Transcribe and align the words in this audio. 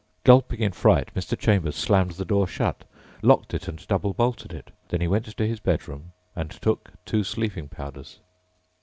Gulping 0.23 0.61
in 0.61 0.71
fright, 0.71 1.13
Mr. 1.13 1.37
Chambers 1.37 1.75
slammed 1.75 2.13
the 2.13 2.25
door 2.25 2.47
shut, 2.47 2.85
locked 3.21 3.53
it 3.53 3.67
and 3.67 3.87
double 3.87 4.15
bolted 4.15 4.51
it. 4.51 4.71
Then 4.89 4.99
he 4.99 5.07
went 5.07 5.25
to 5.37 5.45
his 5.47 5.59
bedroom 5.59 6.13
and 6.35 6.49
took 6.49 6.93
two 7.05 7.23
sleeping 7.23 7.69
powders. 7.69 8.19